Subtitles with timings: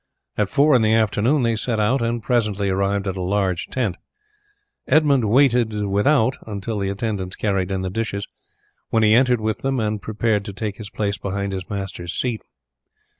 [0.35, 3.97] At four in the afternoon they set out and presently arrived at a large tent.
[4.87, 8.25] Edmund waited without until the attendants carried in the dishes,
[8.89, 12.41] when he entered with them and prepared to take his place behind his master's seat.